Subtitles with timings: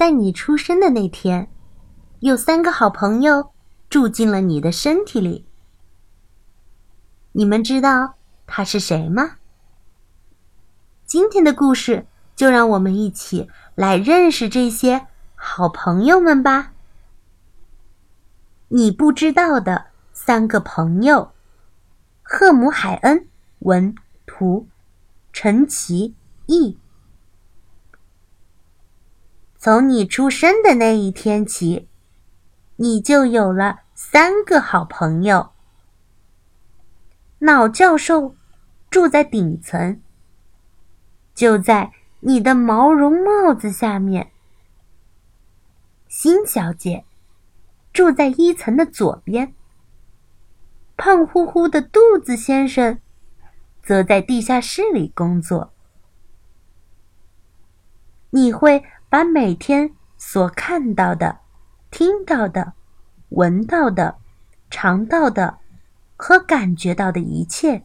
[0.00, 1.50] 在你出生的那天，
[2.20, 3.52] 有三个好朋友
[3.90, 5.44] 住进了你的身体里。
[7.32, 8.14] 你们知道
[8.46, 9.32] 他是谁吗？
[11.04, 16.72] 今天的故事就让我们一起来认识这些好朋友们吧。
[18.68, 21.32] 你不知道的三个朋友：
[22.22, 23.28] 赫姆海恩
[23.58, 23.94] 文
[24.24, 24.66] 图，
[25.30, 26.14] 陈奇
[26.46, 26.78] 译。
[29.62, 31.86] 从你出生的那一天起，
[32.76, 35.50] 你就有了三个好朋友。
[37.40, 38.34] 脑教授
[38.88, 40.00] 住在顶层，
[41.34, 44.32] 就在你的毛绒帽子下面。
[46.08, 47.04] 辛小姐。
[47.92, 49.52] 住在一层的左边。
[50.96, 53.00] 胖乎乎的肚子先生，
[53.82, 55.72] 则在地下室里工作。
[58.30, 61.40] 你会把每天所看到的、
[61.90, 62.74] 听到的、
[63.30, 64.16] 闻到的、
[64.70, 65.58] 尝到的
[66.16, 67.84] 和感觉到的一切，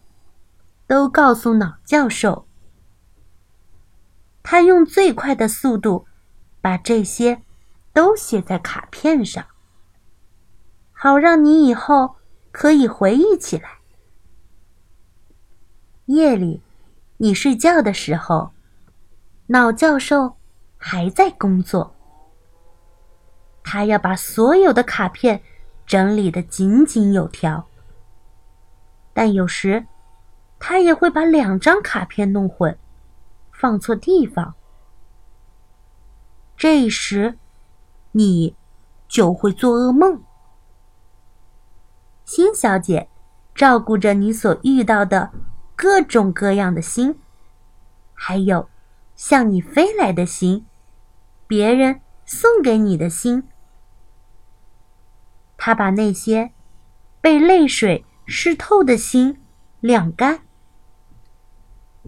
[0.85, 2.47] 都告诉脑教授。
[4.43, 6.05] 他用最快的速度，
[6.61, 7.41] 把这些
[7.91, 9.43] 都写在卡片上。
[10.91, 12.17] 好让你以后
[12.51, 13.79] 可以回忆起来。
[16.05, 16.61] 夜里，
[17.17, 18.51] 你睡觉的时候，
[19.47, 20.37] 脑教授
[20.77, 21.95] 还在工作。
[23.63, 25.41] 他要把所有的卡片
[25.85, 27.67] 整理的井井有条，
[29.13, 29.87] 但有时
[30.59, 32.77] 他也会把两张卡片弄混，
[33.51, 34.53] 放错地方。
[36.57, 37.37] 这时，
[38.11, 38.55] 你
[39.07, 40.23] 就会做噩梦。
[42.23, 43.09] 星小姐
[43.53, 45.31] 照顾着你所遇到的
[45.75, 47.19] 各种各样的星，
[48.13, 48.69] 还有
[49.15, 50.65] 向你飞来的星，
[51.47, 53.47] 别人送给你的心，
[55.57, 56.51] 他把那些
[57.21, 59.41] 被泪水湿透的心
[59.79, 60.41] 晾干，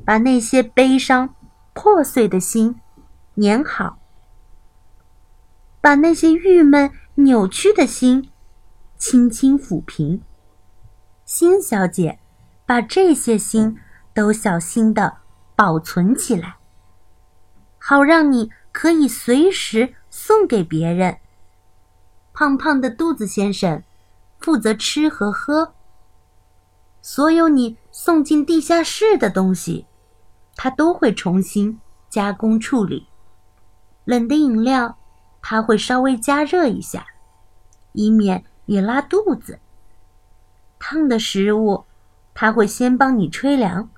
[0.06, 1.36] 把那些悲伤
[1.74, 2.80] 破碎的心
[3.36, 4.00] 粘好，
[5.82, 8.32] 把那些郁闷扭曲的心。
[9.00, 10.24] 轻轻抚平。
[11.24, 12.18] 星小姐
[12.66, 13.78] 把这些心
[14.12, 15.18] 都小心的
[15.56, 16.57] 保存起来，
[17.90, 21.20] 好让你可以随时送给别人。
[22.34, 23.82] 胖胖的肚子先生
[24.40, 25.74] 负责吃和喝。
[27.02, 29.86] 所有你送进地下室的东西，
[30.58, 33.08] 他都会重新加工处理。
[34.04, 34.98] 冷的饮料，
[35.42, 37.06] 他会稍微加热一下，
[37.94, 38.44] 以免。
[38.66, 39.62] 你拉肚子，
[40.78, 41.86] 烫的食物，
[42.34, 43.90] 他会先帮你吹凉。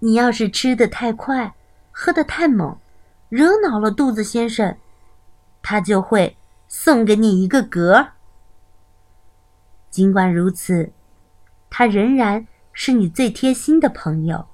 [0.00, 1.54] 你要是吃的太快，
[1.96, 2.76] 喝的太猛，
[3.28, 4.76] 惹恼了肚子先生，
[5.62, 8.08] 他就会送给你一个嗝。
[9.90, 10.92] 尽管如此，
[11.70, 14.48] 他仍然是你最贴心的朋友。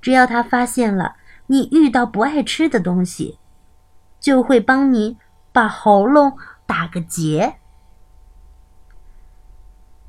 [0.00, 1.16] 只要他发现了
[1.48, 3.40] 你遇到不爱吃的东西，
[4.20, 5.18] 就会帮你
[5.52, 7.56] 把喉咙打个结。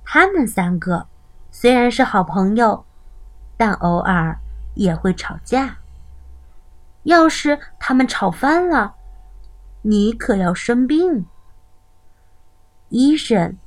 [0.05, 1.07] 他们三个
[1.49, 2.85] 虽然是好朋友，
[3.57, 4.39] 但偶尔
[4.75, 5.79] 也会吵架。
[7.03, 8.95] 要是他们吵翻了，
[9.83, 11.25] 你可要生病。
[12.89, 13.57] 医生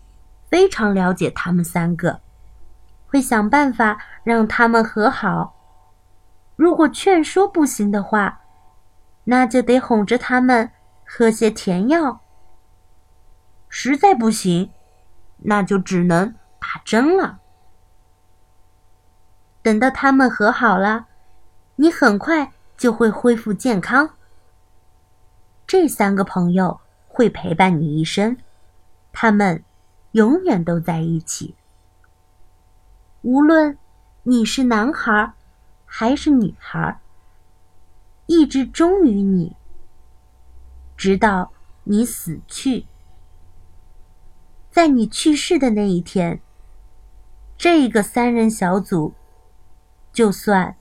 [0.48, 2.20] 非常了解他们三个，
[3.06, 5.54] 会想办法让他们和好。
[6.56, 8.40] 如果劝说不行的话，
[9.24, 10.70] 那就得哄着他们
[11.04, 12.20] 喝些甜药。
[13.68, 14.70] 实在不行。
[15.40, 17.40] 那就只能打针了。
[19.60, 21.08] 等到他们和好了，
[21.76, 24.10] 你很快就会恢复健康。
[25.66, 28.36] 这三个朋友会陪伴你一生，
[29.12, 29.64] 他们
[30.12, 31.54] 永远都在一起。
[33.22, 33.76] 无论
[34.22, 35.32] 你是男孩
[35.84, 37.00] 还是女孩，
[38.26, 39.56] 一直忠于你，
[40.96, 41.52] 直到
[41.84, 42.86] 你死去。
[44.70, 46.40] 在你去世的那一天，
[47.56, 49.14] 这个三人小组
[50.12, 50.76] 就算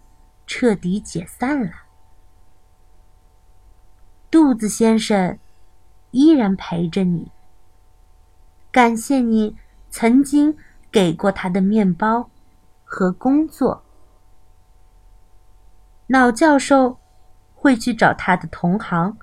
[0.46, 1.85] 彻底解散了。
[4.36, 5.40] 肚子先生
[6.12, 7.32] 依然陪着你，
[8.70, 9.56] 感谢你
[9.90, 10.58] 曾经
[10.92, 12.30] 给过他的面包
[12.84, 13.86] 和工作。
[16.08, 17.00] 脑教授
[17.54, 19.18] 会去找他的同行，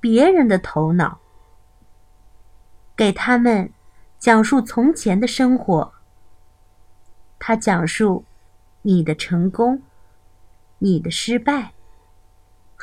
[0.00, 1.18] 别人的头脑。
[2.96, 3.70] 给他们
[4.18, 5.92] 讲述从前的生活。
[7.38, 8.24] 他讲述
[8.80, 9.82] 你的成功、
[10.78, 11.74] 你的失败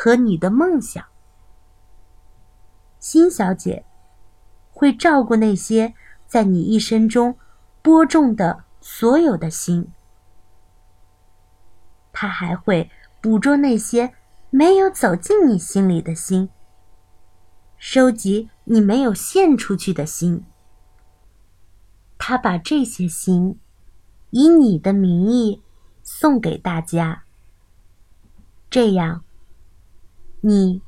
[0.01, 1.05] 和你的梦想。
[3.01, 3.83] 辛小姐
[4.71, 5.93] 会照顾那些
[6.25, 7.37] 在你一生中
[7.81, 9.91] 播种的所有的心，
[12.13, 14.13] 她还会捕捉那些
[14.49, 16.49] 没有走进你心里的心，
[17.77, 20.45] 收集你没有献出去的心。
[22.17, 23.59] 她把这些心
[24.29, 25.61] 以你的名义
[26.03, 27.23] 送给大家，
[28.69, 29.25] 这样
[30.41, 30.81] 你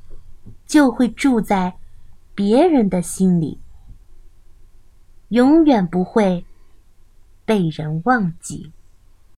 [0.66, 1.76] 就会住在。
[2.34, 3.60] 别人的心里，
[5.28, 6.46] 永远不会
[7.44, 8.72] 被人忘记。